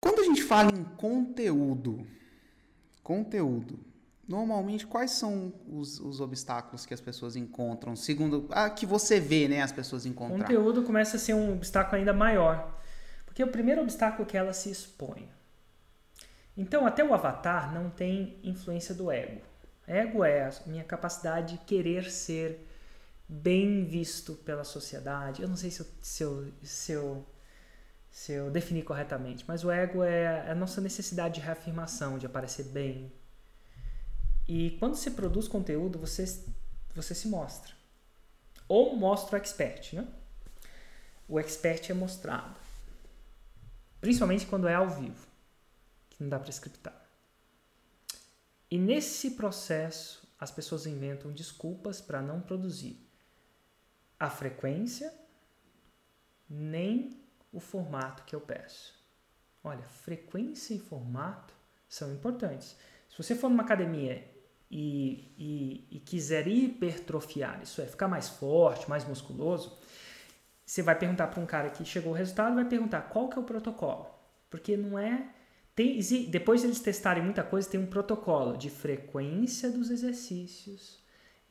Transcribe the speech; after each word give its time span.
Quando 0.00 0.20
a 0.20 0.24
gente 0.24 0.42
fala 0.42 0.70
em 0.70 0.84
conteúdo, 0.96 2.06
conteúdo, 3.02 3.78
normalmente 4.26 4.86
quais 4.86 5.12
são 5.12 5.52
os, 5.66 5.98
os 5.98 6.20
obstáculos 6.20 6.84
que 6.86 6.94
as 6.94 7.00
pessoas 7.00 7.36
encontram, 7.36 7.96
segundo 7.96 8.46
ah, 8.50 8.70
que 8.70 8.86
você 8.86 9.18
vê, 9.18 9.48
né, 9.48 9.62
as 9.62 9.72
pessoas 9.72 10.06
encontrar? 10.06 10.46
Conteúdo 10.46 10.82
começa 10.82 11.16
a 11.16 11.20
ser 11.20 11.34
um 11.34 11.52
obstáculo 11.52 11.96
ainda 11.96 12.12
maior, 12.12 12.78
porque 13.26 13.42
o 13.42 13.48
primeiro 13.48 13.82
obstáculo 13.82 14.26
que 14.26 14.36
ela 14.36 14.52
se 14.52 14.70
expõe. 14.70 15.28
Então, 16.56 16.84
até 16.84 17.04
o 17.04 17.14
avatar 17.14 17.72
não 17.72 17.88
tem 17.88 18.40
influência 18.42 18.92
do 18.92 19.12
ego. 19.12 19.40
Ego 19.86 20.24
é 20.24 20.48
a 20.48 20.52
minha 20.66 20.82
capacidade 20.82 21.56
de 21.56 21.64
querer 21.64 22.10
ser 22.10 22.66
bem 23.28 23.84
visto 23.84 24.34
pela 24.34 24.64
sociedade. 24.64 25.40
Eu 25.40 25.48
não 25.48 25.56
sei 25.56 25.70
se 25.70 25.80
eu, 25.80 25.86
se 26.02 26.22
eu, 26.22 26.52
se 26.62 26.92
eu, 26.92 27.26
se 28.18 28.32
eu 28.32 28.50
defini 28.50 28.82
corretamente, 28.82 29.44
mas 29.46 29.62
o 29.62 29.70
ego 29.70 30.02
é 30.02 30.50
a 30.50 30.54
nossa 30.54 30.80
necessidade 30.80 31.36
de 31.36 31.40
reafirmação, 31.40 32.18
de 32.18 32.26
aparecer 32.26 32.64
bem. 32.64 33.12
E 34.48 34.72
quando 34.80 34.96
você 34.96 35.12
produz 35.12 35.46
conteúdo, 35.46 36.00
você, 36.00 36.24
você 36.96 37.14
se 37.14 37.28
mostra. 37.28 37.72
Ou 38.66 38.96
mostra 38.96 39.36
o 39.36 39.40
expert, 39.40 39.94
né? 39.94 40.04
O 41.28 41.38
expert 41.38 41.90
é 41.90 41.94
mostrado. 41.94 42.56
Principalmente 44.00 44.46
quando 44.46 44.66
é 44.66 44.74
ao 44.74 44.90
vivo, 44.90 45.24
que 46.10 46.20
não 46.20 46.28
dá 46.28 46.40
para 46.40 46.50
scriptar. 46.50 47.00
E 48.68 48.76
nesse 48.76 49.30
processo, 49.30 50.28
as 50.40 50.50
pessoas 50.50 50.86
inventam 50.86 51.30
desculpas 51.30 52.00
para 52.00 52.20
não 52.20 52.40
produzir 52.40 52.98
a 54.18 54.28
frequência 54.28 55.14
nem 56.50 57.27
o 57.52 57.60
formato 57.60 58.22
que 58.24 58.34
eu 58.34 58.40
peço. 58.40 58.94
Olha, 59.62 59.82
frequência 59.82 60.74
e 60.74 60.78
formato 60.78 61.54
são 61.88 62.12
importantes. 62.12 62.76
Se 63.08 63.16
você 63.16 63.34
for 63.34 63.48
numa 63.48 63.62
academia 63.62 64.24
e, 64.70 65.32
e, 65.36 65.88
e, 65.90 66.00
quiser 66.00 66.46
hipertrofiar, 66.46 67.62
isso 67.62 67.80
é, 67.80 67.86
ficar 67.86 68.08
mais 68.08 68.28
forte, 68.28 68.88
mais 68.88 69.06
musculoso, 69.06 69.78
você 70.64 70.82
vai 70.82 70.98
perguntar 70.98 71.28
para 71.28 71.40
um 71.40 71.46
cara 71.46 71.70
que 71.70 71.84
chegou 71.84 72.10
ao 72.10 72.18
resultado, 72.18 72.54
vai 72.54 72.66
perguntar 72.66 73.02
qual 73.02 73.28
que 73.28 73.38
é 73.38 73.40
o 73.40 73.44
protocolo. 73.44 74.06
Porque 74.50 74.76
não 74.76 74.98
é... 74.98 75.34
Tem, 75.74 75.98
depois 76.28 76.60
de 76.60 76.66
eles 76.66 76.80
testarem 76.80 77.22
muita 77.22 77.42
coisa, 77.42 77.70
tem 77.70 77.80
um 77.80 77.86
protocolo 77.86 78.56
de 78.56 78.68
frequência 78.68 79.70
dos 79.70 79.90
exercícios, 79.90 80.98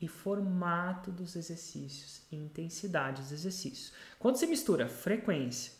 e 0.00 0.06
formato 0.06 1.10
dos 1.10 1.34
exercícios 1.34 2.22
e 2.30 2.36
intensidade 2.36 3.22
dos 3.22 3.32
exercícios. 3.32 3.92
Quando 4.18 4.36
você 4.36 4.46
mistura 4.46 4.88
frequência 4.88 5.72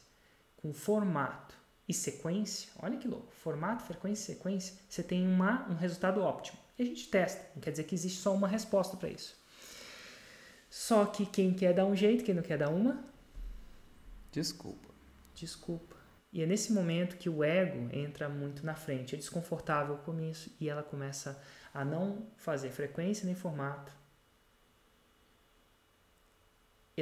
com 0.59 0.73
formato 0.73 1.57
e 1.89 1.95
sequência, 1.95 2.71
olha 2.79 2.99
que 2.99 3.09
louco, 3.09 3.33
formato, 3.33 3.85
frequência 3.85 4.33
e 4.33 4.35
sequência, 4.35 4.75
você 4.89 5.03
tem 5.03 5.27
uma, 5.27 5.67
um 5.71 5.75
resultado 5.75 6.21
óptimo. 6.21 6.59
E 6.79 6.83
a 6.83 6.85
gente 6.85 7.09
testa, 7.09 7.43
não 7.55 7.63
quer 7.63 7.71
dizer 7.71 7.85
que 7.85 7.95
existe 7.95 8.21
só 8.21 8.35
uma 8.35 8.47
resposta 8.47 8.97
para 8.97 9.09
isso. 9.09 9.37
Só 10.69 11.07
que 11.07 11.25
quem 11.25 11.55
quer 11.55 11.73
dar 11.73 11.87
um 11.87 11.97
jeito, 11.97 12.25
quem 12.25 12.35
não 12.35 12.43
quer 12.43 12.59
dar 12.59 12.69
uma? 12.69 13.03
Desculpa. 14.31 14.89
Desculpa. 15.35 15.97
E 16.31 16.43
é 16.43 16.47
nesse 16.47 16.73
momento 16.73 17.17
que 17.17 17.29
o 17.29 17.43
ego 17.43 17.89
entra 17.91 18.29
muito 18.29 18.65
na 18.65 18.75
frente. 18.75 19.15
É 19.15 19.19
desconfortável 19.19 19.97
com 19.99 20.21
isso 20.21 20.55
e 20.61 20.69
ela 20.69 20.83
começa 20.83 21.41
a 21.73 21.85
não 21.85 22.27
fazer 22.37 22.71
frequência 22.71 23.25
nem 23.25 23.35
formato 23.35 23.93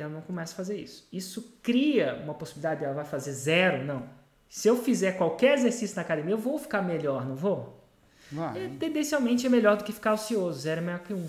ela 0.01 0.13
não 0.13 0.21
começa 0.21 0.53
a 0.53 0.57
fazer 0.57 0.79
isso. 0.79 1.09
Isso 1.13 1.59
cria 1.63 2.17
uma 2.23 2.35
possibilidade 2.35 2.85
ela 2.85 2.95
vai 2.95 3.05
fazer 3.05 3.33
zero? 3.33 3.85
Não. 3.85 4.09
Se 4.49 4.69
eu 4.69 4.83
fizer 4.83 5.13
qualquer 5.13 5.59
exercício 5.59 5.97
na 5.97 6.03
academia, 6.03 6.35
eu 6.35 6.39
vou 6.39 6.59
ficar 6.59 6.83
melhor, 6.83 7.27
não 7.27 7.37
vou? 7.37 7.85
Vai. 8.31 8.67
E, 8.67 8.77
tendencialmente 8.77 9.47
é 9.47 9.49
melhor 9.49 9.77
do 9.77 9.85
que 9.85 9.93
ficar 9.93 10.15
ocioso. 10.15 10.61
Zero 10.61 10.81
é 10.81 10.85
maior 10.85 11.01
que 11.01 11.15
um. 11.15 11.29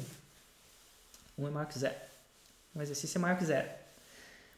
Um 1.37 1.47
é 1.47 1.51
maior 1.51 1.67
que 1.67 1.77
zero. 1.77 1.95
Um 2.75 2.81
exercício 2.81 3.17
é 3.17 3.21
maior 3.21 3.37
que 3.37 3.45
zero. 3.45 3.69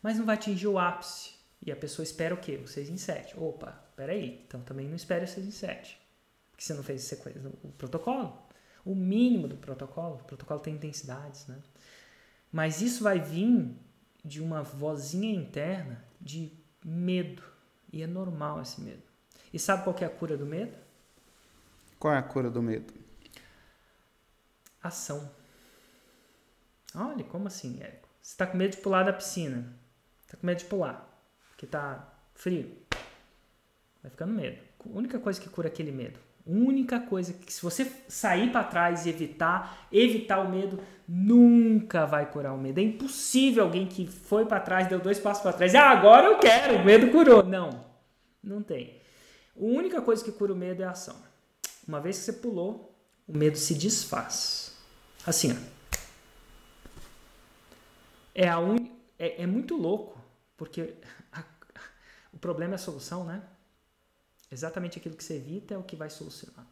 Mas 0.01 0.17
não 0.17 0.25
vai 0.25 0.35
atingir 0.35 0.67
o 0.67 0.78
ápice. 0.78 1.31
E 1.66 1.72
a 1.72 1.75
pessoa 1.75 2.03
espera 2.03 2.34
o 2.34 2.38
quê? 2.38 2.59
O 2.63 2.67
6 2.67 2.89
em 2.89 2.97
7. 2.97 3.38
Opa, 3.38 3.84
peraí. 3.95 4.44
Então 4.47 4.61
também 4.61 4.88
não 4.88 4.95
espere 4.95 5.25
o 5.25 5.28
6 5.28 5.45
em 5.45 5.51
7. 5.51 6.00
Porque 6.51 6.63
você 6.63 6.73
não 6.73 6.84
fez 6.84 7.03
sequência, 7.03 7.41
o 7.63 7.67
protocolo. 7.69 8.38
O 8.85 8.95
mínimo 8.95 9.47
do 9.47 9.57
protocolo. 9.57 10.16
O 10.16 10.23
protocolo 10.23 10.59
tem 10.59 10.75
intensidades, 10.75 11.47
né? 11.47 11.57
Mas 12.51 12.81
isso 12.81 13.03
vai 13.03 13.19
vir 13.19 13.75
de 14.24 14.41
uma 14.41 14.62
vozinha 14.62 15.34
interna 15.34 16.03
de 16.19 16.52
medo. 16.84 17.44
E 17.91 18.03
é 18.03 18.07
normal 18.07 18.62
esse 18.62 18.81
medo. 18.81 19.02
E 19.52 19.57
sabe 19.57 19.84
qual 19.84 19.96
é 20.00 20.06
a 20.06 20.09
cura 20.09 20.38
do 20.38 20.46
medo? 20.46 20.75
Qual 21.97 22.13
é 22.13 22.18
a 22.18 22.24
cura 22.24 22.50
do 22.50 22.62
medo? 22.62 22.94
Ação. 24.81 25.29
Olha, 26.96 27.24
como 27.24 27.47
assim, 27.47 27.81
Érico? 27.81 28.08
Você 28.22 28.31
está 28.31 28.46
com 28.46 28.58
medo 28.58 28.72
de 28.72 28.78
pular 28.78 29.03
da 29.03 29.13
piscina. 29.13 29.74
Está 30.25 30.38
com 30.38 30.46
medo 30.46 30.59
de 30.59 30.66
pular. 30.66 31.08
Porque 31.50 31.66
está 31.66 32.13
frio. 32.35 32.78
Vai 34.02 34.12
ficando 34.12 34.34
medo. 34.34 34.62
A 34.85 34.97
única 34.97 35.19
coisa 35.19 35.41
que 35.41 35.50
cura 35.50 35.68
aquele 35.68 35.91
medo 35.91 36.19
única 36.49 36.99
coisa 36.99 37.33
que 37.33 37.53
se 37.53 37.61
você 37.61 37.91
sair 38.07 38.51
para 38.51 38.63
trás 38.63 39.05
e 39.05 39.09
evitar, 39.09 39.87
evitar 39.91 40.39
o 40.39 40.49
medo, 40.49 40.79
nunca 41.07 42.05
vai 42.05 42.31
curar 42.31 42.53
o 42.53 42.57
medo. 42.57 42.79
É 42.79 42.83
impossível 42.83 43.63
alguém 43.63 43.85
que 43.85 44.07
foi 44.07 44.45
para 44.45 44.59
trás, 44.59 44.87
deu 44.87 44.99
dois 44.99 45.19
passos 45.19 45.43
para 45.43 45.53
trás, 45.53 45.75
ah, 45.75 45.89
agora 45.89 46.27
eu 46.27 46.39
quero, 46.39 46.77
o 46.77 46.85
medo 46.85 47.11
curou. 47.11 47.43
Não, 47.43 47.85
não 48.43 48.63
tem. 48.63 48.99
A 49.55 49.63
única 49.63 50.01
coisa 50.01 50.23
que 50.23 50.31
cura 50.31 50.53
o 50.53 50.55
medo 50.55 50.81
é 50.81 50.85
a 50.85 50.91
ação. 50.91 51.15
Uma 51.87 51.99
vez 51.99 52.17
que 52.17 52.23
você 52.25 52.33
pulou, 52.33 52.95
o 53.27 53.37
medo 53.37 53.57
se 53.57 53.75
desfaz. 53.75 54.75
Assim, 55.25 55.51
ó. 55.51 55.79
É, 58.33 58.47
a 58.47 58.59
un... 58.59 58.77
é, 59.17 59.43
é 59.43 59.45
muito 59.45 59.75
louco, 59.75 60.19
porque 60.55 60.95
a... 61.31 61.43
o 62.33 62.37
problema 62.37 62.73
é 62.73 62.75
a 62.75 62.79
solução, 62.79 63.23
né? 63.25 63.41
Exatamente 64.51 64.97
aquilo 64.97 65.15
que 65.15 65.23
você 65.23 65.35
evita 65.35 65.73
é 65.73 65.77
o 65.77 65.83
que 65.83 65.95
vai 65.95 66.09
solucionar. 66.09 66.65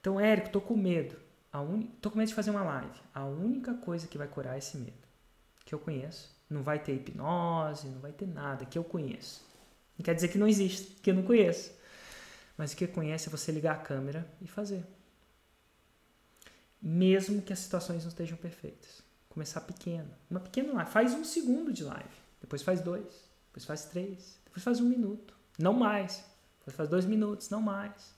Então, 0.00 0.20
Érico, 0.20 0.50
tô 0.50 0.60
com 0.60 0.76
medo. 0.76 1.16
A 1.52 1.60
un... 1.60 1.82
Tô 2.00 2.10
com 2.10 2.18
medo 2.18 2.28
de 2.28 2.34
fazer 2.34 2.50
uma 2.50 2.62
live. 2.62 3.00
A 3.14 3.24
única 3.24 3.74
coisa 3.74 4.06
que 4.06 4.18
vai 4.18 4.28
curar 4.28 4.54
é 4.54 4.58
esse 4.58 4.76
medo, 4.76 5.08
que 5.64 5.74
eu 5.74 5.78
conheço, 5.78 6.34
não 6.50 6.62
vai 6.62 6.78
ter 6.78 6.94
hipnose, 6.94 7.88
não 7.88 8.00
vai 8.00 8.12
ter 8.12 8.26
nada 8.26 8.64
que 8.64 8.76
eu 8.76 8.84
conheço. 8.84 9.44
Não 9.98 10.04
quer 10.04 10.14
dizer 10.14 10.28
que 10.28 10.38
não 10.38 10.48
existe, 10.48 11.00
que 11.00 11.10
eu 11.10 11.14
não 11.14 11.22
conheço. 11.22 11.72
Mas 12.56 12.72
o 12.72 12.76
que 12.76 12.86
conhece 12.86 13.28
é 13.28 13.30
você 13.30 13.50
ligar 13.50 13.74
a 13.76 13.78
câmera 13.78 14.28
e 14.40 14.46
fazer. 14.46 14.84
Mesmo 16.80 17.40
que 17.40 17.52
as 17.52 17.60
situações 17.60 18.02
não 18.02 18.10
estejam 18.10 18.36
perfeitas. 18.36 19.02
Começar 19.28 19.62
pequeno. 19.62 20.10
Uma 20.30 20.40
pequena 20.40 20.72
live. 20.74 20.90
Faz 20.90 21.12
um 21.14 21.24
segundo 21.24 21.72
de 21.72 21.82
live. 21.82 22.14
Depois 22.40 22.62
faz 22.62 22.80
dois. 22.80 23.06
Depois 23.46 23.64
faz 23.64 23.84
três. 23.86 24.38
Depois 24.44 24.62
faz 24.62 24.80
um 24.80 24.88
minuto. 24.88 25.34
Não 25.58 25.72
mais. 25.72 26.24
Faz 26.72 26.88
dois 26.88 27.04
minutos, 27.04 27.50
não 27.50 27.60
mais. 27.60 28.14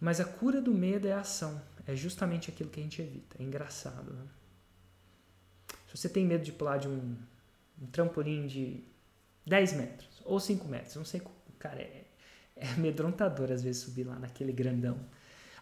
Mas 0.00 0.20
a 0.20 0.24
cura 0.24 0.60
do 0.60 0.72
medo 0.72 1.08
é 1.08 1.12
a 1.12 1.20
ação. 1.20 1.60
É 1.86 1.94
justamente 1.94 2.50
aquilo 2.50 2.70
que 2.70 2.80
a 2.80 2.82
gente 2.82 3.00
evita. 3.00 3.36
É 3.40 3.42
engraçado. 3.42 4.12
Né? 4.12 4.26
Se 5.86 5.96
você 5.96 6.08
tem 6.08 6.26
medo 6.26 6.44
de 6.44 6.52
pular 6.52 6.78
de 6.78 6.88
um, 6.88 7.16
um 7.80 7.86
trampolim 7.86 8.46
de 8.46 8.84
10 9.46 9.72
metros 9.74 10.22
ou 10.24 10.38
5 10.38 10.66
metros, 10.66 10.96
não 10.96 11.04
sei, 11.04 11.22
cara, 11.58 11.80
é, 11.80 12.04
é 12.56 12.68
amedrontador 12.68 13.50
às 13.50 13.62
vezes 13.62 13.82
subir 13.82 14.04
lá 14.04 14.18
naquele 14.18 14.52
grandão. 14.52 14.98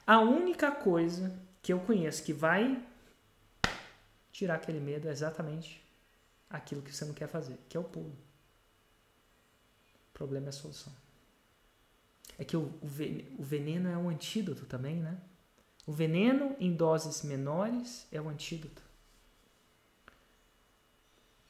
A 0.07 0.21
única 0.21 0.71
coisa 0.71 1.35
que 1.63 1.73
eu 1.73 1.81
conheço 1.81 2.23
que 2.23 2.33
vai 2.33 2.83
tirar 4.33 4.57
aquele 4.57 4.81
medo 4.81 5.09
é 5.09 5.13
exatamente 5.13 5.83
aquilo 6.51 6.83
que 6.83 6.95
você 6.95 7.05
não 7.05 7.15
quer 7.15 7.29
fazer, 7.29 7.59
que 7.69 7.77
é 7.77 7.81
o 7.81 7.85
pulo. 7.85 8.17
O 10.11 10.13
problema 10.13 10.47
é 10.47 10.49
a 10.51 10.53
solução. 10.53 10.93
É 12.39 12.45
que 12.45 12.56
o, 12.56 12.72
o 13.39 13.42
veneno 13.42 13.89
é 13.89 13.97
um 13.97 14.09
antídoto 14.09 14.66
também, 14.66 14.97
né? 14.97 15.16
O 15.86 15.92
veneno 15.92 16.57
em 16.59 16.75
doses 16.75 17.22
menores 17.22 18.07
é 18.10 18.21
o 18.21 18.28
antídoto. 18.28 18.83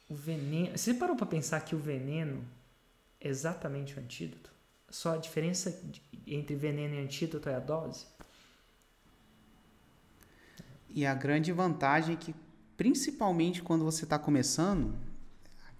O 0.09 0.15
veneno. 0.15 0.77
Você 0.77 0.93
parou 0.93 1.15
para 1.15 1.25
pensar 1.25 1.61
que 1.61 1.75
o 1.75 1.79
veneno 1.79 2.45
é 3.19 3.27
exatamente 3.27 3.97
o 3.97 3.99
antídoto? 3.99 4.51
Só 4.89 5.15
a 5.15 5.17
diferença 5.17 5.81
entre 6.27 6.55
veneno 6.55 6.95
e 6.95 7.03
antídoto 7.03 7.49
é 7.49 7.55
a 7.55 7.59
dose? 7.59 8.05
E 10.89 11.05
a 11.05 11.13
grande 11.13 11.51
vantagem 11.51 12.15
é 12.15 12.17
que, 12.17 12.35
principalmente 12.77 13.61
quando 13.61 13.83
você 13.83 14.03
está 14.03 14.19
começando, 14.19 14.95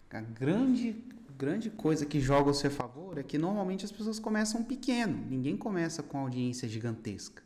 a 0.10 0.22
grande 0.22 0.96
grande 1.38 1.70
coisa 1.70 2.06
que 2.06 2.20
joga 2.20 2.52
favor 2.70 2.85
é 3.20 3.24
que 3.24 3.38
normalmente 3.38 3.86
as 3.86 3.92
pessoas 3.92 4.20
começam 4.20 4.64
pequeno, 4.64 5.26
ninguém 5.30 5.56
começa 5.58 6.04
com 6.04 6.18
audiência 6.18 6.68
gigantesca. 6.68 7.44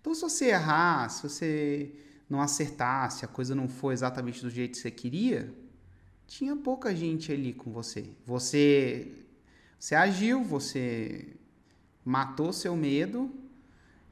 Então, 0.00 0.14
se 0.14 0.20
você 0.22 0.46
errar, 0.46 1.08
se 1.08 1.22
você 1.22 1.94
não 2.28 2.40
acertar, 2.40 3.10
se 3.10 3.24
a 3.24 3.28
coisa 3.28 3.54
não 3.54 3.68
for 3.68 3.92
exatamente 3.92 4.40
do 4.40 4.50
jeito 4.50 4.72
que 4.72 4.78
você 4.78 4.90
queria, 4.90 5.52
tinha 6.26 6.56
pouca 6.56 6.94
gente 6.94 7.32
ali 7.32 7.52
com 7.52 7.70
você. 7.72 8.10
Você 8.24 9.12
Você 9.80 9.94
agiu, 9.94 10.44
você 10.44 11.34
matou 12.04 12.52
seu 12.52 12.76
medo. 12.76 13.30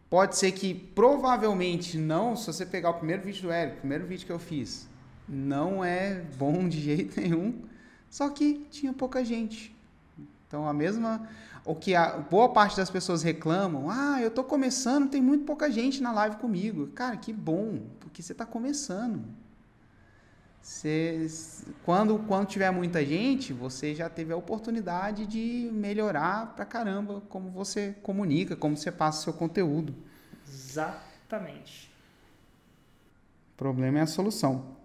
Pode 0.09 0.37
ser 0.39 0.53
que 0.53 0.75
provavelmente 0.75 1.99
não, 1.99 2.35
se 2.35 2.47
você 2.47 2.65
pegar 2.65 2.91
o 2.91 2.95
primeiro 2.95 3.23
vídeo 3.23 3.43
do 3.43 3.53
Eric, 3.53 3.77
o 3.77 3.81
primeiro 3.81 4.07
vídeo 4.07 4.25
que 4.25 4.33
eu 4.33 4.39
fiz, 4.39 4.89
não 5.29 5.85
é 5.85 6.23
bom 6.39 6.67
de 6.67 6.81
jeito 6.81 7.21
nenhum. 7.21 7.65
Só 8.09 8.31
que 8.31 8.67
tinha 8.71 8.95
pouca 8.95 9.23
gente. 9.23 9.77
Então 10.49 10.67
a 10.67 10.73
mesma 10.73 11.29
o 11.69 11.75
que 11.75 11.95
a 11.95 12.17
boa 12.17 12.49
parte 12.49 12.77
das 12.79 12.89
pessoas 12.89 13.23
reclamam, 13.23 13.91
ah, 13.91 14.19
eu 14.23 14.31
tô 14.31 14.43
começando, 14.43 15.11
tem 15.11 15.21
muito 15.21 15.45
pouca 15.45 15.71
gente 15.71 16.03
na 16.03 16.11
live 16.11 16.37
comigo. 16.37 16.87
Cara, 16.89 17.15
que 17.19 17.31
bom, 17.31 17.83
porque 18.01 18.23
você 18.23 18.33
está 18.33 18.47
começando. 18.47 19.23
Você, 20.63 21.27
quando, 21.85 22.19
quando 22.21 22.47
tiver 22.47 22.71
muita 22.71 23.05
gente, 23.05 23.53
você 23.53 23.95
já 23.95 24.09
teve 24.09 24.33
a 24.33 24.37
oportunidade 24.37 25.27
de 25.27 25.71
melhorar 25.73 26.55
pra 26.55 26.65
caramba 26.65 27.23
como 27.29 27.51
você 27.51 27.95
comunica, 28.03 28.57
como 28.57 28.75
você 28.77 28.91
passa 28.91 29.21
o 29.21 29.23
seu 29.25 29.33
conteúdo. 29.35 29.95
Exatamente. 30.47 31.91
O 33.55 33.59
problema 33.59 33.99
é 33.99 34.03
a 34.03 34.07
solução. 34.07 34.77